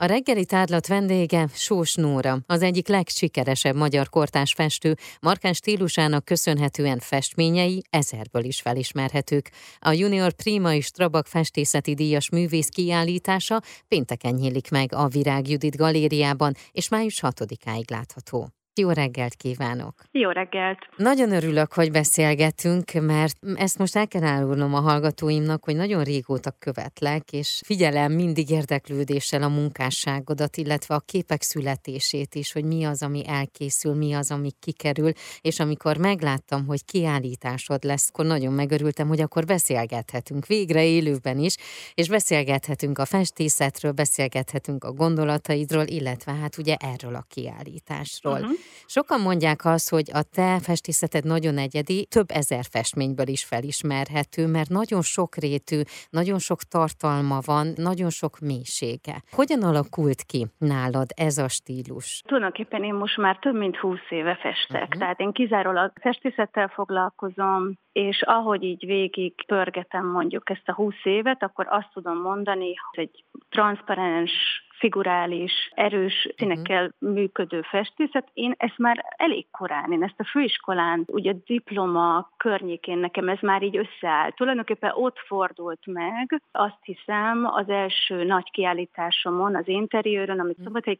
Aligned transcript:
A 0.00 0.04
reggeli 0.04 0.44
tárlat 0.44 0.86
vendége 0.86 1.48
Sós 1.54 1.94
Nóra, 1.94 2.38
az 2.46 2.62
egyik 2.62 2.88
legsikeresebb 2.88 3.76
magyar 3.76 4.08
kortás 4.08 4.52
festő, 4.52 4.96
markáns 5.20 5.56
stílusának 5.56 6.24
köszönhetően 6.24 6.98
festményei 6.98 7.82
ezerből 7.90 8.44
is 8.44 8.60
felismerhetők. 8.60 9.50
A 9.78 9.92
Junior 9.92 10.32
Prima 10.32 10.74
és 10.74 10.90
Trabak 10.90 11.26
festészeti 11.26 11.94
díjas 11.94 12.30
művész 12.30 12.68
kiállítása 12.68 13.62
pénteken 13.88 14.34
nyílik 14.34 14.70
meg 14.70 14.92
a 14.92 15.08
Virág 15.08 15.48
Judit 15.48 15.76
galériában, 15.76 16.54
és 16.72 16.88
május 16.88 17.18
6-áig 17.22 17.90
látható. 17.90 18.57
Jó 18.78 18.90
reggelt 18.90 19.34
kívánok! 19.34 19.94
Jó 20.10 20.30
reggelt! 20.30 20.78
Nagyon 20.96 21.32
örülök, 21.32 21.72
hogy 21.72 21.90
beszélgetünk, 21.90 22.92
mert 22.92 23.36
ezt 23.54 23.78
most 23.78 23.96
el 23.96 24.08
kell 24.08 24.22
árulnom 24.22 24.74
a 24.74 24.80
hallgatóimnak, 24.80 25.64
hogy 25.64 25.76
nagyon 25.76 26.04
régóta 26.04 26.50
követlek, 26.58 27.32
és 27.32 27.60
figyelem 27.64 28.12
mindig 28.12 28.50
érdeklődéssel 28.50 29.42
a 29.42 29.48
munkásságodat, 29.48 30.56
illetve 30.56 30.94
a 30.94 31.02
képek 31.06 31.42
születését 31.42 32.34
is, 32.34 32.52
hogy 32.52 32.64
mi 32.64 32.84
az, 32.84 33.02
ami 33.02 33.22
elkészül, 33.26 33.94
mi 33.94 34.12
az, 34.12 34.30
ami 34.30 34.50
kikerül, 34.60 35.12
és 35.40 35.60
amikor 35.60 35.96
megláttam, 35.96 36.66
hogy 36.66 36.84
kiállításod 36.84 37.84
lesz, 37.84 38.08
akkor 38.08 38.26
nagyon 38.26 38.52
megörültem, 38.52 39.08
hogy 39.08 39.20
akkor 39.20 39.44
beszélgethetünk 39.44 40.46
végre 40.46 40.84
élőben 40.84 41.38
is, 41.38 41.54
és 41.94 42.08
beszélgethetünk 42.08 42.98
a 42.98 43.04
festészetről, 43.04 43.92
beszélgethetünk 43.92 44.84
a 44.84 44.92
gondolataidról, 44.92 45.86
illetve 45.86 46.32
hát 46.32 46.58
ugye 46.58 46.74
erről 46.74 47.14
a 47.14 47.24
kiállításról. 47.28 48.40
Uh-huh. 48.40 48.56
Sokan 48.86 49.20
mondják 49.20 49.64
azt, 49.64 49.90
hogy 49.90 50.10
a 50.12 50.22
te 50.34 50.60
festészeted 50.60 51.24
nagyon 51.24 51.58
egyedi, 51.58 52.06
több 52.10 52.30
ezer 52.30 52.64
festményből 52.70 53.26
is 53.26 53.44
felismerhető, 53.44 54.46
mert 54.46 54.68
nagyon 54.68 55.02
sok 55.02 55.36
rétű, 55.36 55.80
nagyon 56.10 56.38
sok 56.38 56.58
tartalma 56.62 57.38
van, 57.44 57.66
nagyon 57.76 58.10
sok 58.10 58.38
mélysége. 58.38 59.22
Hogyan 59.30 59.62
alakult 59.62 60.22
ki 60.22 60.46
nálad 60.58 61.08
ez 61.16 61.38
a 61.38 61.48
stílus? 61.48 62.22
Tulajdonképpen 62.26 62.84
én 62.84 62.94
most 62.94 63.16
már 63.16 63.38
több 63.38 63.56
mint 63.56 63.76
húsz 63.76 64.10
éve 64.10 64.34
festek, 64.34 64.82
uh-huh. 64.82 64.98
tehát 64.98 65.20
én 65.20 65.32
kizárólag 65.32 65.92
festészettel 66.00 66.68
foglalkozom, 66.68 67.78
és 67.92 68.22
ahogy 68.22 68.62
így 68.62 68.86
végig 68.86 69.44
pörgetem 69.46 70.06
mondjuk 70.06 70.50
ezt 70.50 70.68
a 70.68 70.74
húsz 70.74 71.04
évet, 71.04 71.42
akkor 71.42 71.66
azt 71.68 71.88
tudom 71.92 72.20
mondani, 72.20 72.74
hogy 72.90 73.04
egy 73.04 73.24
transzparens 73.48 74.32
figurális, 74.78 75.52
erős 75.74 76.28
színekkel 76.36 76.84
uh-huh. 76.84 77.14
működő 77.14 77.62
festészet. 77.62 78.28
Én 78.32 78.54
ezt 78.56 78.78
már 78.78 79.04
elég 79.16 79.50
korán, 79.50 79.92
én 79.92 80.02
ezt 80.02 80.20
a 80.20 80.24
főiskolán, 80.24 81.04
ugye 81.06 81.32
diploma 81.44 82.30
környékén 82.36 82.98
nekem 82.98 83.28
ez 83.28 83.38
már 83.40 83.62
így 83.62 83.76
összeállt. 83.76 84.34
Tulajdonképpen 84.34 84.92
ott 84.94 85.18
fordult 85.18 85.86
meg, 85.86 86.42
azt 86.52 86.78
hiszem, 86.82 87.44
az 87.44 87.68
első 87.68 88.24
nagy 88.24 88.50
kiállításomon, 88.50 89.56
az 89.56 89.68
interiőrön, 89.68 90.40
amit 90.40 90.58
uh-huh. 90.58 90.64
Szombathely 90.64 90.98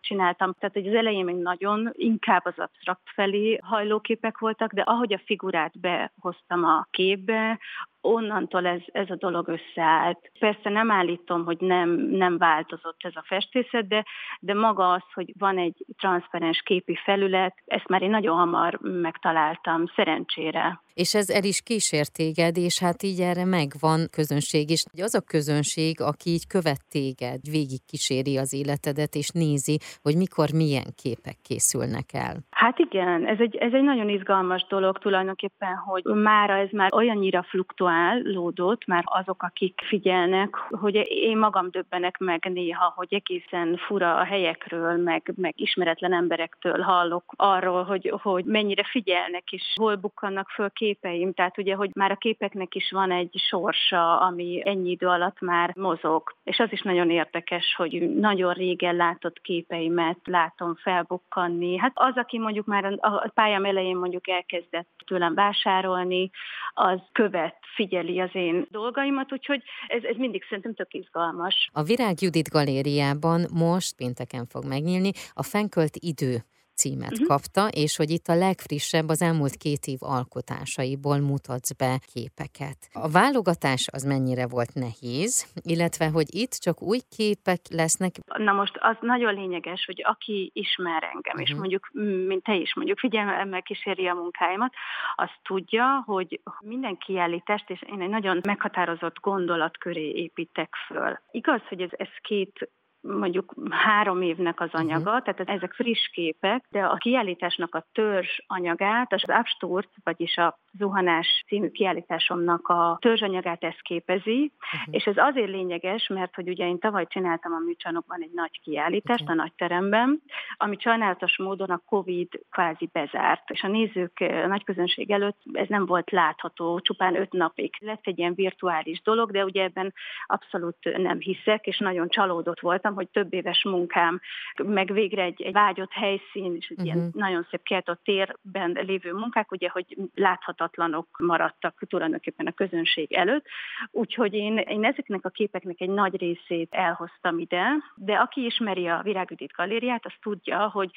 csináltam. 0.00 0.52
Tehát, 0.52 0.74
hogy 0.74 0.86
az 0.86 0.94
elején 0.94 1.24
még 1.24 1.36
nagyon 1.36 1.90
inkább 1.92 2.44
az 2.44 2.58
absztrakt 2.58 3.10
felé 3.14 3.58
hajlóképek 3.62 4.38
voltak, 4.38 4.72
de 4.72 4.82
ahogy 4.82 5.12
a 5.12 5.20
figurát 5.24 5.80
behoztam 5.80 6.64
a 6.64 6.86
képbe, 6.90 7.58
onnantól 8.06 8.66
ez, 8.66 8.80
ez 8.92 9.10
a 9.10 9.16
dolog 9.16 9.48
összeállt. 9.48 10.30
Persze 10.38 10.70
nem 10.70 10.90
állítom, 10.90 11.44
hogy 11.44 11.60
nem, 11.60 11.90
nem 12.10 12.38
változott 12.38 13.04
ez 13.04 13.16
a 13.16 13.24
festészet, 13.26 13.88
de, 13.88 14.04
de 14.40 14.54
maga 14.54 14.92
az, 14.92 15.02
hogy 15.14 15.32
van 15.38 15.58
egy 15.58 15.84
transzparens 15.98 16.62
képi 16.62 16.98
felület, 17.04 17.54
ezt 17.66 17.88
már 17.88 18.02
én 18.02 18.10
nagyon 18.10 18.36
hamar 18.36 18.78
megtaláltam, 18.80 19.84
szerencsére. 19.94 20.80
És 21.02 21.14
ez 21.14 21.28
el 21.30 21.44
is 21.44 21.62
kísért 21.62 22.12
téged, 22.12 22.56
és 22.56 22.80
hát 22.80 23.02
így 23.02 23.20
erre 23.20 23.44
megvan 23.44 24.00
közönség 24.10 24.70
is. 24.70 24.84
Az 25.08 25.14
a 25.14 25.20
közönség, 25.34 26.00
aki 26.00 26.30
így 26.30 26.46
követ 26.46 26.82
téged, 26.90 27.40
végig 27.50 27.82
kíséri 27.90 28.36
az 28.36 28.52
életedet, 28.52 29.14
és 29.14 29.28
nézi, 29.28 29.76
hogy 30.02 30.16
mikor 30.16 30.48
milyen 30.52 30.88
képek 31.02 31.36
készülnek 31.48 32.08
el. 32.12 32.34
Hát 32.50 32.78
igen, 32.78 33.26
ez 33.26 33.38
egy, 33.40 33.56
ez 33.56 33.72
egy 33.72 33.82
nagyon 33.82 34.08
izgalmas 34.08 34.66
dolog 34.68 34.98
tulajdonképpen, 34.98 35.74
hogy 35.76 36.02
mára 36.04 36.56
ez 36.56 36.68
már 36.72 36.94
olyannyira 36.94 37.42
fluktuálódott, 37.42 38.86
már 38.86 39.02
azok, 39.06 39.42
akik 39.42 39.80
figyelnek, 39.88 40.54
hogy 40.70 40.94
én 41.08 41.38
magam 41.38 41.70
döbbenek 41.70 42.18
meg 42.18 42.50
néha, 42.52 42.92
hogy 42.96 43.14
egészen 43.14 43.76
fura 43.86 44.16
a 44.16 44.24
helyekről, 44.24 44.96
meg, 44.96 45.32
meg 45.36 45.52
ismeretlen 45.56 46.12
emberektől 46.12 46.80
hallok 46.80 47.24
arról, 47.36 47.82
hogy, 47.84 48.12
hogy 48.22 48.44
mennyire 48.44 48.84
figyelnek, 48.90 49.50
és 49.50 49.62
hol 49.74 49.96
bukkannak 49.96 50.48
föl 50.48 50.70
képeim. 50.86 51.32
Tehát 51.32 51.58
ugye, 51.58 51.74
hogy 51.74 51.90
már 51.94 52.10
a 52.10 52.16
képeknek 52.16 52.74
is 52.74 52.90
van 52.90 53.10
egy 53.10 53.42
sorsa, 53.48 54.20
ami 54.20 54.62
ennyi 54.64 54.90
idő 54.90 55.06
alatt 55.06 55.40
már 55.40 55.72
mozog. 55.76 56.34
És 56.44 56.58
az 56.58 56.68
is 56.70 56.82
nagyon 56.82 57.10
érdekes, 57.10 57.74
hogy 57.76 58.14
nagyon 58.14 58.52
régen 58.52 58.96
látott 58.96 59.40
képeimet 59.40 60.18
látom 60.24 60.74
felbukkanni. 60.74 61.78
Hát 61.78 61.92
az, 61.94 62.16
aki 62.16 62.38
mondjuk 62.38 62.66
már 62.66 62.84
a 62.84 63.30
pályám 63.34 63.64
elején 63.64 63.96
mondjuk 63.96 64.28
elkezdett 64.28 64.88
tőlem 65.06 65.34
vásárolni, 65.34 66.30
az 66.74 67.00
követ, 67.12 67.56
figyeli 67.74 68.20
az 68.20 68.30
én 68.32 68.66
dolgaimat, 68.70 69.32
úgyhogy 69.32 69.62
ez, 69.86 70.02
ez 70.02 70.16
mindig 70.16 70.42
szerintem 70.42 70.74
tök 70.74 70.94
izgalmas. 70.94 71.70
A 71.72 71.82
Virág 71.82 72.20
Judit 72.20 72.48
galériában 72.48 73.40
most 73.54 73.96
pénteken 73.96 74.46
fog 74.46 74.64
megnyílni 74.64 75.10
a 75.34 75.42
Fenkölt 75.42 75.96
idő 75.96 76.44
címet 76.76 77.12
uh-huh. 77.12 77.26
kapta, 77.26 77.68
és 77.82 77.96
hogy 77.96 78.10
itt 78.10 78.26
a 78.26 78.34
legfrissebb 78.34 79.08
az 79.08 79.22
elmúlt 79.22 79.56
két 79.56 79.84
év 79.86 79.98
alkotásaiból 80.00 81.18
mutatsz 81.18 81.72
be 81.72 81.92
képeket. 82.12 82.78
A 82.92 83.08
válogatás 83.08 83.88
az 83.92 84.02
mennyire 84.04 84.46
volt 84.46 84.74
nehéz, 84.74 85.32
illetve 85.72 86.06
hogy 86.16 86.28
itt 86.42 86.54
csak 86.64 86.82
új 86.82 87.00
képek 87.16 87.60
lesznek? 87.80 88.12
Na 88.38 88.52
most 88.52 88.76
az 88.80 88.96
nagyon 89.00 89.34
lényeges, 89.34 89.84
hogy 89.84 90.00
aki 90.04 90.50
ismer 90.54 91.02
engem, 91.02 91.36
uh-huh. 91.36 91.42
és 91.42 91.50
mhm. 91.50 91.58
mondjuk, 91.58 91.90
mint 92.30 92.42
te 92.42 92.54
is 92.54 92.74
mondjuk 92.74 92.98
figyelemmel 92.98 93.62
kíséri 93.62 94.06
a 94.06 94.14
munkáimat, 94.14 94.72
az 95.14 95.30
tudja, 95.42 96.02
hogy 96.06 96.40
minden 96.60 96.96
kiállítást, 96.96 97.70
és 97.70 97.82
én 97.92 98.00
egy 98.00 98.08
nagyon 98.08 98.40
meghatározott 98.44 99.18
gondolat 99.20 99.78
köré 99.78 100.10
építek 100.10 100.74
föl. 100.86 101.18
Igaz, 101.30 101.60
hogy 101.68 101.80
ez, 101.80 101.90
ez 101.96 102.08
két 102.22 102.70
mondjuk 103.06 103.54
három 103.70 104.22
évnek 104.22 104.60
az 104.60 104.68
anyaga, 104.72 105.10
uh-huh. 105.10 105.22
tehát 105.22 105.56
ezek 105.56 105.72
friss 105.72 106.08
képek, 106.12 106.64
de 106.70 106.80
a 106.84 106.94
kiállításnak 106.94 107.74
a 107.74 107.86
törzs 107.92 108.38
anyagát, 108.46 109.12
az 109.12 109.22
Absturz, 109.26 109.88
vagyis 110.04 110.36
a 110.36 110.58
Zuhanás 110.78 111.44
című 111.46 111.68
kiállításomnak 111.70 112.68
a 112.68 112.96
törzsanyagát 113.00 113.64
ez 113.64 113.76
képezi, 113.82 114.52
uh-huh. 114.74 114.94
és 114.94 115.04
ez 115.04 115.16
azért 115.16 115.50
lényeges, 115.50 116.08
mert 116.08 116.34
hogy 116.34 116.48
ugye 116.48 116.66
én 116.66 116.78
tavaly 116.78 117.06
csináltam 117.08 117.52
a 117.52 117.58
műcsarnokban 117.66 118.22
egy 118.22 118.32
nagy 118.34 118.60
kiállítást 118.62 119.22
okay. 119.22 119.34
a 119.34 119.40
nagy 119.40 119.52
teremben, 119.56 120.22
ami 120.56 120.76
sajnálatos 120.78 121.38
módon 121.38 121.70
a 121.70 121.82
Covid 121.86 122.28
kvázi 122.50 122.88
bezárt, 122.92 123.50
és 123.50 123.62
a 123.62 123.68
nézők, 123.68 124.20
a 124.20 124.46
nagy 124.46 124.64
közönség 124.64 125.10
előtt 125.10 125.38
ez 125.52 125.68
nem 125.68 125.86
volt 125.86 126.10
látható, 126.10 126.80
csupán 126.80 127.16
öt 127.16 127.32
napig. 127.32 127.74
Lett 127.80 128.06
egy 128.06 128.18
ilyen 128.18 128.34
virtuális 128.34 129.02
dolog, 129.02 129.30
de 129.30 129.44
ugye 129.44 129.62
ebben 129.62 129.92
abszolút 130.26 130.76
nem 130.96 131.18
hiszek, 131.18 131.66
és 131.66 131.78
nagyon 131.78 132.08
csalódott 132.08 132.60
voltam, 132.60 132.94
hogy 132.96 133.08
több 133.08 133.34
éves 133.34 133.64
munkám, 133.64 134.20
meg 134.64 134.92
végre 134.92 135.22
egy, 135.22 135.42
egy 135.42 135.52
vágyott 135.52 135.92
helyszín, 135.92 136.56
és 136.56 136.68
egy 136.68 136.78
uh-huh. 136.78 136.84
ilyen 136.86 136.98
mhm. 136.98 137.18
nagyon 137.18 137.46
szép 137.50 137.62
kiáltott 137.62 138.00
térben 138.04 138.78
lévő 138.86 139.12
munkák, 139.12 139.52
ugye, 139.52 139.68
hogy 139.68 139.96
láthatatlanok 140.14 141.06
maradtak 141.18 141.82
tulajdonképpen 141.88 142.46
a 142.46 142.52
közönség 142.52 143.12
előtt. 143.12 143.46
Úgyhogy 143.90 144.34
én, 144.34 144.56
én 144.56 144.84
ezeknek 144.84 145.24
a 145.24 145.28
képeknek 145.28 145.80
egy 145.80 145.88
nagy 145.88 146.16
részét 146.16 146.74
elhoztam 146.74 147.38
ide, 147.38 147.64
de 147.94 148.14
aki 148.14 148.44
ismeri 148.44 148.86
a 148.88 149.00
Virágüdít 149.02 149.52
galériát, 149.52 150.06
az 150.06 150.12
tudja, 150.20 150.68
hogy 150.68 150.90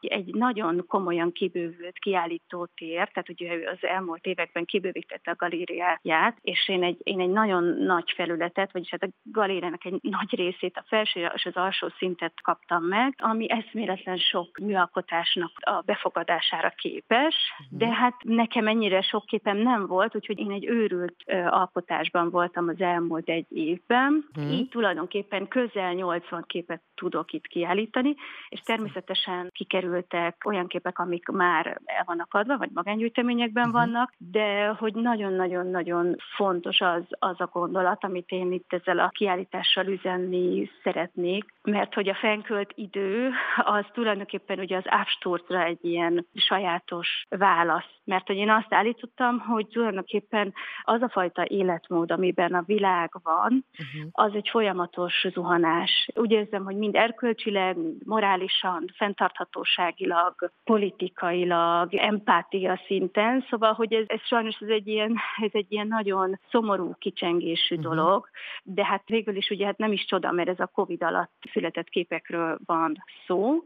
egy 0.00 0.34
nagyon 0.34 0.84
komolyan 0.86 1.32
kibővült 1.32 1.98
kiállító 1.98 2.68
tér, 2.74 3.08
tehát 3.08 3.28
ugye 3.28 3.70
az 3.70 3.78
elmúlt 3.80 4.26
években 4.26 4.64
kibővítette 4.64 5.30
a 5.30 5.36
galériáját, 5.36 6.38
és 6.40 6.68
én 6.68 6.82
egy, 6.82 7.00
én 7.02 7.20
egy 7.20 7.30
nagyon 7.30 7.64
nagy 7.64 8.12
felületet, 8.16 8.72
vagyis 8.72 8.90
hát 8.90 9.02
a 9.02 9.08
galériának 9.22 9.84
egy 9.84 9.98
nagy 10.02 10.34
részét, 10.34 10.76
a 10.76 10.84
felső 10.86 11.30
és 11.34 11.45
az 11.46 11.56
alsó 11.56 11.88
szintet 11.98 12.32
kaptam 12.42 12.84
meg, 12.84 13.14
ami 13.18 13.50
eszméletlen 13.50 14.16
sok 14.16 14.58
műalkotásnak 14.58 15.50
a 15.54 15.82
befogadására 15.84 16.72
képes, 16.76 17.34
uh-huh. 17.58 17.78
de 17.78 17.94
hát 17.94 18.14
nekem 18.22 18.66
ennyire 18.66 19.02
sok 19.02 19.26
képem 19.26 19.56
nem 19.56 19.86
volt, 19.86 20.14
úgyhogy 20.14 20.38
én 20.38 20.50
egy 20.50 20.66
őrült 20.66 21.16
alkotásban 21.48 22.30
voltam 22.30 22.68
az 22.68 22.80
elmúlt 22.80 23.28
egy 23.28 23.46
évben. 23.48 24.28
Uh-huh. 24.36 24.52
Így 24.52 24.68
tulajdonképpen 24.68 25.48
közel 25.48 25.92
80 25.92 26.44
képet 26.46 26.82
tudok 26.94 27.32
itt 27.32 27.46
kiállítani, 27.46 28.14
és 28.48 28.60
természetesen 28.60 29.50
kikerültek 29.52 30.42
olyan 30.44 30.66
képek, 30.66 30.98
amik 30.98 31.28
már 31.28 31.80
el 31.84 32.02
vannak 32.06 32.34
adva, 32.34 32.56
vagy 32.56 32.70
magángyűjteményekben 32.74 33.68
uh-huh. 33.68 33.80
vannak, 33.80 34.12
de 34.18 34.66
hogy 34.66 34.94
nagyon-nagyon-nagyon 34.94 36.16
fontos 36.36 36.80
az, 36.80 37.02
az 37.18 37.40
a 37.40 37.50
gondolat, 37.52 38.04
amit 38.04 38.30
én 38.30 38.52
itt 38.52 38.72
ezzel 38.72 38.98
a 38.98 39.08
kiállítással 39.08 39.86
üzenni 39.86 40.70
szeretnék, 40.82 41.35
mert 41.62 41.94
hogy 41.94 42.08
a 42.08 42.14
fenkölt 42.14 42.72
idő 42.74 43.30
az 43.56 43.84
tulajdonképpen 43.92 44.58
ugye 44.58 44.76
az 44.76 44.84
Absturzra 44.86 45.62
egy 45.62 45.84
ilyen 45.84 46.26
sajátos 46.34 47.26
válasz. 47.28 47.94
Mert 48.04 48.26
hogy 48.26 48.36
én 48.36 48.50
azt 48.50 48.74
állítottam, 48.74 49.38
hogy 49.38 49.66
tulajdonképpen 49.66 50.54
az 50.82 51.02
a 51.02 51.08
fajta 51.08 51.44
életmód, 51.44 52.10
amiben 52.10 52.54
a 52.54 52.62
világ 52.66 53.10
van, 53.22 53.64
uh-huh. 53.72 54.10
az 54.12 54.34
egy 54.34 54.48
folyamatos 54.48 55.26
zuhanás. 55.32 56.08
Úgy 56.14 56.30
érzem, 56.30 56.64
hogy 56.64 56.76
mind 56.76 56.94
erkölcsileg, 56.94 57.76
mind 57.76 58.06
morálisan, 58.06 58.84
fenntarthatóságilag, 58.96 60.50
politikailag, 60.64 61.94
empátia 61.94 62.80
szinten, 62.86 63.44
szóval, 63.50 63.72
hogy 63.72 63.92
ez, 63.92 64.04
ez 64.06 64.20
sajnos 64.20 64.56
ez 64.60 64.68
egy 64.68 64.86
ilyen, 64.86 65.16
ez 65.42 65.50
egy 65.52 65.66
ilyen 65.68 65.86
nagyon 65.86 66.38
szomorú 66.50 66.94
kicsengésű 66.98 67.76
uh-huh. 67.76 67.94
dolog, 67.94 68.28
de 68.62 68.84
hát 68.84 69.02
végül 69.06 69.36
is 69.36 69.50
ugye 69.50 69.66
hát 69.66 69.78
nem 69.78 69.92
is 69.92 70.04
csoda, 70.04 70.32
mert 70.32 70.48
ez 70.48 70.60
a 70.60 70.70
Covid 70.74 71.02
alatt 71.02 71.15
született 71.52 71.88
képekről 71.88 72.58
van 72.64 73.04
szó. 73.26 73.62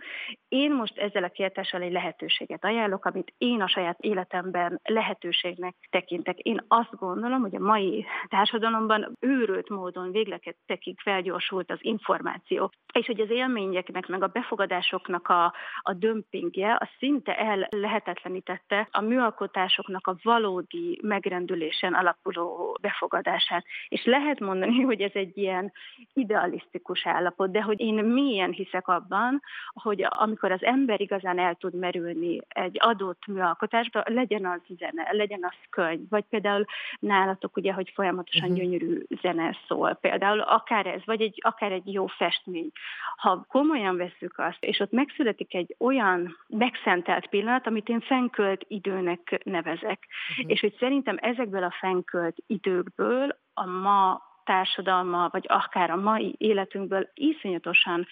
Én 0.49 0.73
most 0.73 0.99
ezzel 0.99 1.25
a 1.25 1.29
kiáltással 1.29 1.83
egy 1.83 1.93
lehetőséget 1.93 2.65
ajánlok, 2.65 3.05
amit 3.05 3.33
én 3.39 3.61
a 3.61 3.69
saját 3.69 4.01
életemben 4.01 4.81
lehetőségnek 4.85 5.75
tekintek. 5.91 6.39
Én 6.39 6.65
azt 6.69 6.97
gondolom, 6.97 7.41
hogy 7.41 7.55
a 7.55 7.61
mai 7.61 8.07
társadalomban 8.29 9.17
őrült 9.21 9.69
módon 9.69 10.11
végletekig 10.11 11.01
felgyorsult 11.01 11.71
az 11.71 11.79
információ, 11.81 12.71
és 12.93 13.07
hogy 13.07 13.21
az 13.21 13.31
élményeknek, 13.31 14.07
meg 14.07 14.23
a 14.23 14.27
befogadásoknak 14.27 15.29
a, 15.29 15.55
a 15.81 15.93
dömpingje, 15.93 16.77
az 16.81 16.89
szinte 16.99 17.39
el 17.39 17.69
lehetetlenítette 17.71 18.89
a 18.91 19.01
műalkotásoknak 19.01 20.07
a 20.07 20.17
valódi 20.23 20.99
megrendülésen 21.03 21.95
alapuló 21.95 22.79
befogadását. 22.81 23.65
És 23.89 24.05
lehet 24.05 24.41
mondani, 24.41 24.81
hogy 24.81 25.01
ez 25.01 25.15
egy 25.15 25.39
ilyen 25.39 25.73
idealisztikus 26.13 27.07
állapot, 27.07 27.40
de 27.47 27.63
hogy 27.63 27.81
én 27.81 27.95
milyen 27.95 28.51
hiszek 28.51 28.89
abban, 28.89 29.43
hogy 29.73 30.07
amikor 30.09 30.53
az 30.53 30.65
ember 30.65 31.01
igazán 31.01 31.39
el 31.39 31.55
tud 31.55 31.75
merülni 31.75 32.41
egy 32.49 32.77
adott 32.81 33.27
műalkotásba, 33.27 34.03
legyen 34.07 34.47
az 34.47 34.61
zene, 34.79 35.09
legyen 35.11 35.41
az 35.43 35.57
könyv, 35.71 36.09
vagy 36.09 36.25
például 36.29 36.65
nálatok 36.99 37.57
ugye, 37.57 37.73
hogy 37.73 37.93
folyamatosan 37.95 38.51
uh-huh. 38.51 38.65
gyönyörű 38.65 39.03
zene 39.23 39.57
szól, 39.67 39.95
például 39.95 40.41
akár 40.41 40.87
ez, 40.87 41.01
vagy 41.05 41.21
egy, 41.21 41.41
akár 41.43 41.73
egy 41.73 41.93
jó 41.93 42.07
festmény. 42.07 42.71
Ha 43.17 43.45
komolyan 43.49 43.97
veszük 43.97 44.39
azt, 44.39 44.65
és 44.65 44.81
ott 44.81 44.93
megszületik 44.93 45.55
egy 45.55 45.75
olyan 45.79 46.37
megszentelt 46.49 47.27
pillanat, 47.27 47.67
amit 47.67 47.89
én 47.89 48.01
fenkölt 48.01 48.65
időnek 48.69 49.41
nevezek, 49.45 50.07
uh-huh. 50.31 50.51
és 50.53 50.61
hogy 50.61 50.77
szerintem 50.79 51.17
ezekből 51.21 51.63
a 51.63 51.75
fenkölt 51.81 52.37
időkből 52.47 53.39
a 53.55 53.67
ma 53.67 54.30
társadalma, 54.51 55.29
vagy 55.33 55.45
akár 55.49 55.91
a 55.91 55.97
mai 55.97 56.35
életünkből 56.39 57.09
iszonyatosan 57.15 58.07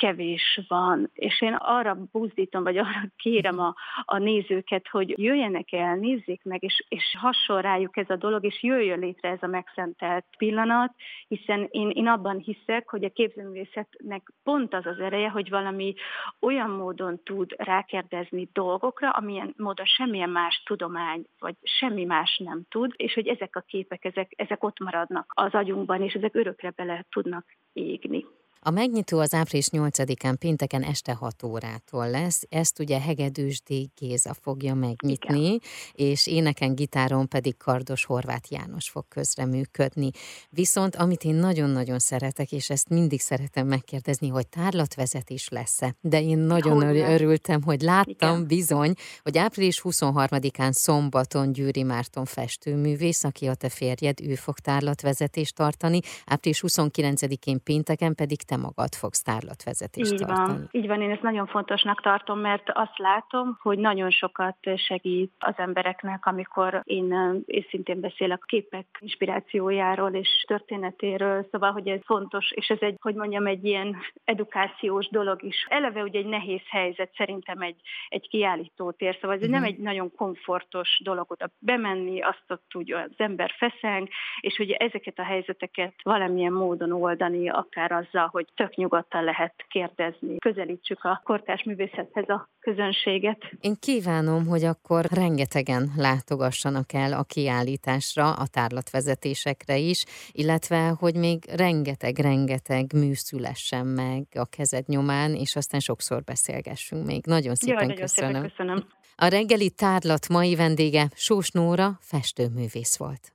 kevés 0.00 0.60
van, 0.68 1.10
és 1.14 1.40
én 1.40 1.54
arra 1.54 1.98
buzdítom, 2.12 2.62
vagy 2.62 2.76
arra 2.76 3.02
kérem 3.16 3.58
a, 3.58 3.74
a 4.04 4.18
nézőket, 4.18 4.88
hogy 4.88 5.18
jöjjenek 5.18 5.72
el, 5.72 5.96
nézzék 5.96 6.44
meg, 6.44 6.62
és, 6.62 6.84
és 6.88 7.16
hasonl 7.18 7.60
rájuk 7.60 7.96
ez 7.96 8.10
a 8.10 8.16
dolog, 8.16 8.44
és 8.44 8.62
jöjjön 8.62 8.98
létre 8.98 9.28
ez 9.28 9.42
a 9.42 9.46
megszentelt 9.46 10.24
pillanat, 10.38 10.94
hiszen 11.28 11.68
én, 11.70 11.90
én 11.90 12.06
abban 12.06 12.38
hiszek, 12.38 12.88
hogy 12.88 13.04
a 13.04 13.10
képzőművészetnek 13.10 14.32
pont 14.42 14.74
az 14.74 14.86
az 14.86 14.98
ereje, 14.98 15.28
hogy 15.28 15.48
valami 15.48 15.94
olyan 16.40 16.70
módon 16.70 17.20
tud 17.22 17.54
rákérdezni 17.56 18.48
dolgokra, 18.52 19.10
amilyen 19.10 19.54
módon 19.56 19.86
semmilyen 19.86 20.30
más 20.30 20.62
tudomány, 20.64 21.24
vagy 21.38 21.54
semmi 21.62 22.04
más 22.04 22.42
nem 22.44 22.62
tud, 22.68 22.92
és 22.96 23.14
hogy 23.14 23.26
ezek 23.26 23.56
a 23.56 23.64
képek, 23.66 24.04
ezek, 24.04 24.32
ezek 24.36 24.64
ott 24.64 24.78
maradnak 24.78 25.32
az 25.34 25.52
agyunkban, 25.52 26.02
és 26.02 26.12
ezek 26.12 26.34
örökre 26.34 26.72
bele 26.76 27.06
tudnak 27.10 27.44
égni. 27.72 28.24
A 28.62 28.70
megnyitó 28.70 29.18
az 29.18 29.34
április 29.34 29.68
8-án 29.72 30.34
pénteken 30.38 30.82
este 30.82 31.12
6 31.12 31.42
órától 31.42 32.10
lesz, 32.10 32.42
ezt 32.48 32.78
ugye 32.78 33.00
Hegedűs 33.00 33.60
D. 33.62 33.74
Géza 33.98 34.34
fogja 34.34 34.74
megnyitni, 34.74 35.44
Igen. 35.44 35.60
és 35.92 36.26
éneken, 36.26 36.74
gitáron 36.74 37.28
pedig 37.28 37.56
Kardos 37.56 38.04
Horváth 38.04 38.52
János 38.52 38.88
fog 38.88 39.04
közreműködni. 39.08 40.10
Viszont 40.50 40.96
amit 40.96 41.24
én 41.24 41.34
nagyon-nagyon 41.34 41.98
szeretek, 41.98 42.52
és 42.52 42.70
ezt 42.70 42.88
mindig 42.88 43.20
szeretem 43.20 43.66
megkérdezni, 43.66 44.28
hogy 44.28 44.48
tárlatvezetés 44.48 45.48
lesz-e. 45.48 45.94
De 46.00 46.22
én 46.22 46.38
nagyon 46.38 46.86
hogy 46.86 46.98
örültem, 46.98 47.62
hogy 47.62 47.80
láttam 47.80 48.34
Igen. 48.34 48.46
bizony, 48.46 48.94
hogy 49.22 49.38
április 49.38 49.80
23-án 49.84 50.72
szombaton 50.72 51.52
Gyűri 51.52 51.82
Márton 51.82 52.24
festőművész, 52.24 53.24
aki 53.24 53.46
a 53.46 53.54
te 53.54 53.68
férjed, 53.68 54.20
ő 54.20 54.34
fog 54.34 54.58
tárlatvezetést 54.58 55.54
tartani, 55.54 56.00
április 56.26 56.62
29-én 56.66 57.62
pénteken 57.62 58.14
pedig 58.14 58.48
te 58.50 58.56
magad 58.56 58.94
fogsz 58.94 59.22
tárlatvezetést 59.22 60.12
Így 60.12 60.18
tartani. 60.18 60.58
Van. 60.58 60.68
Így 60.70 60.86
van, 60.86 61.02
én 61.02 61.10
ezt 61.10 61.22
nagyon 61.22 61.46
fontosnak 61.46 62.02
tartom, 62.02 62.38
mert 62.38 62.70
azt 62.72 62.98
látom, 62.98 63.58
hogy 63.62 63.78
nagyon 63.78 64.10
sokat 64.10 64.56
segít 64.76 65.32
az 65.38 65.54
embereknek, 65.56 66.26
amikor 66.26 66.82
én 66.84 67.12
őszintén 67.46 68.00
beszélek 68.00 68.42
képek 68.46 68.86
inspirációjáról 69.00 70.10
és 70.10 70.44
történetéről, 70.46 71.48
szóval, 71.50 71.72
hogy 71.72 71.88
ez 71.88 72.00
fontos, 72.04 72.50
és 72.50 72.68
ez 72.68 72.78
egy, 72.80 72.96
hogy 73.00 73.14
mondjam, 73.14 73.46
egy 73.46 73.64
ilyen 73.64 73.96
edukációs 74.24 75.08
dolog 75.08 75.42
is. 75.42 75.66
Eleve 75.68 76.02
ugye 76.02 76.18
egy 76.18 76.26
nehéz 76.26 76.62
helyzet 76.68 77.14
szerintem 77.16 77.60
egy, 77.60 77.80
egy 78.08 78.28
kiállító 78.28 78.90
tér, 78.90 79.18
szóval 79.20 79.36
ez 79.36 79.42
uh-huh. 79.42 79.54
nem 79.54 79.62
mhm. 79.62 79.72
egy 79.72 79.78
nagyon 79.78 80.14
komfortos 80.16 81.00
dolog 81.02 81.30
oda 81.30 81.50
bemenni, 81.58 82.20
azt 82.20 82.44
ott 82.48 82.74
úgy 82.74 82.92
az 82.92 83.10
ember 83.16 83.50
feszeng, 83.58 84.08
és 84.40 84.56
hogy 84.56 84.70
ezeket 84.70 85.18
a 85.18 85.24
helyzeteket 85.24 85.94
valamilyen 86.02 86.52
módon 86.52 86.92
oldani, 86.92 87.48
akár 87.48 87.92
azzal, 87.92 88.28
hogy 88.32 88.39
hogy 88.40 88.52
tök 88.54 88.74
nyugodtan 88.74 89.24
lehet 89.24 89.54
kérdezni. 89.68 90.38
Közelítsük 90.38 91.04
a 91.04 91.20
kortárs 91.24 91.62
művészethez 91.62 92.28
a 92.28 92.48
közönséget. 92.60 93.38
Én 93.60 93.74
kívánom, 93.80 94.46
hogy 94.46 94.64
akkor 94.64 95.04
rengetegen 95.04 95.90
látogassanak 95.96 96.92
el 96.92 97.12
a 97.12 97.22
kiállításra, 97.22 98.32
a 98.32 98.46
tárlatvezetésekre 98.46 99.76
is, 99.76 100.04
illetve, 100.32 100.88
hogy 100.98 101.14
még 101.14 101.38
rengeteg-rengeteg 101.56 102.92
mű 102.94 103.12
szülessen 103.12 103.86
meg 103.86 104.22
a 104.34 104.44
kezed 104.44 104.88
nyomán, 104.88 105.34
és 105.34 105.56
aztán 105.56 105.80
sokszor 105.80 106.22
beszélgessünk 106.22 107.06
még. 107.06 107.26
Nagyon 107.26 107.54
szépen 107.54 107.76
Jaj, 107.76 107.86
nagyon 107.86 108.00
köszönöm. 108.00 108.32
Szépen 108.32 108.48
köszönöm. 108.48 108.86
A 109.16 109.26
reggeli 109.26 109.70
tárlat 109.70 110.28
mai 110.28 110.54
vendége 110.54 111.08
Sós 111.14 111.50
Nóra 111.50 111.98
festőművész 112.00 112.96
volt. 112.96 113.32